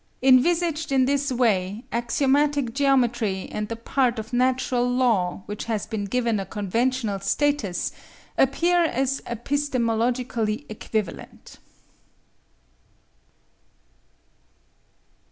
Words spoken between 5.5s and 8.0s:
has been given a conventional status